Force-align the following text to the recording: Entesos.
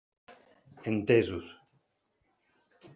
Entesos. 0.91 1.47